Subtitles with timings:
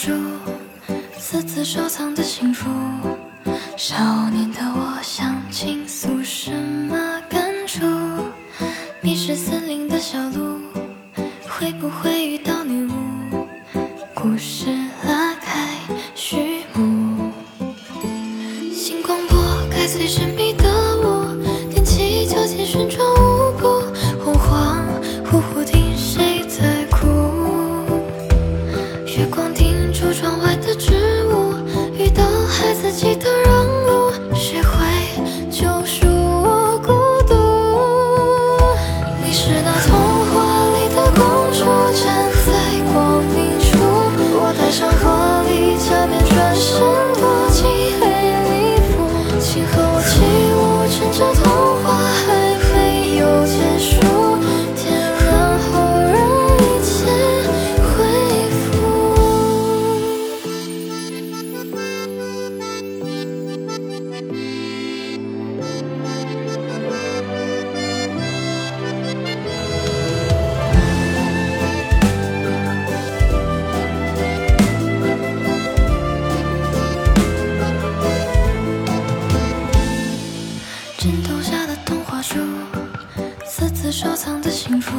[0.00, 0.12] 书，
[1.18, 2.70] 私自收藏的幸福。
[3.76, 3.96] 少
[4.30, 7.84] 年的我想倾诉什么感触？
[9.00, 10.60] 迷失森林的小路，
[11.48, 12.92] 会不会遇到女巫？
[14.14, 14.66] 故事
[15.04, 15.76] 拉开
[16.14, 17.32] 序幕，
[18.72, 19.36] 星光拨
[19.68, 21.42] 开最神秘的雾，
[21.74, 23.82] 踮起脚尖旋转舞步，
[24.22, 24.78] 恍恍
[25.24, 27.08] 惚惚听谁在哭？
[29.04, 29.47] 月光
[41.58, 42.06] 的公主，站
[42.46, 42.48] 在
[42.92, 43.66] 光明处，
[44.40, 46.78] 我戴上华丽假面，转身
[83.80, 84.92] 自收藏的幸福。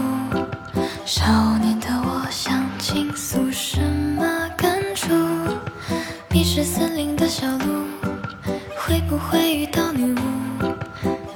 [1.05, 1.25] 少
[1.57, 4.23] 年的我想倾诉什么
[4.55, 5.09] 感触？
[6.29, 7.83] 迷失森林的小路，
[8.77, 10.17] 会不会遇到女巫？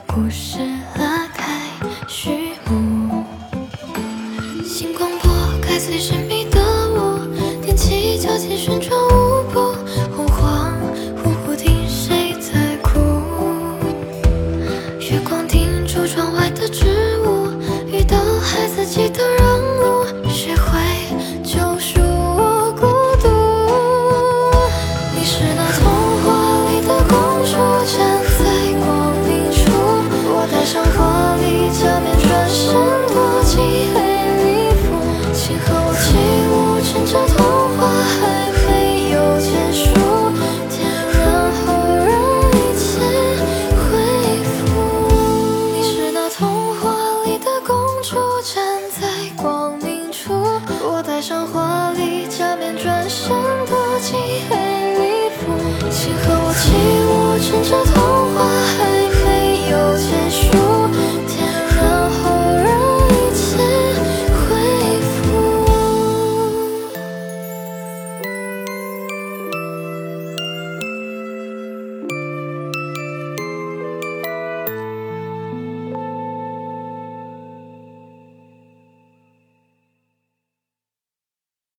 [0.07, 0.59] 故事
[0.97, 1.59] 拉开
[2.07, 3.25] 序幕，
[4.63, 5.29] 星光拨
[5.61, 7.19] 开最神秘的雾，
[7.61, 9.59] 踮起脚尖旋转舞步，
[10.15, 10.71] 恍恍
[11.21, 13.01] 惚惚听谁在哭？
[15.01, 17.12] 月光映出窗外的植